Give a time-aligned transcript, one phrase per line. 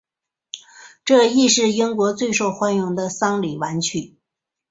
[1.05, 4.15] 这亦是英国最受欢迎的丧礼挽曲。